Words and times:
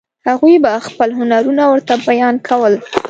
هغوی 0.27 0.55
به 0.63 0.71
خپل 0.87 1.09
هنرونه 1.19 1.63
ورته 1.71 1.93
بیان 2.07 2.35
کول. 2.47 2.73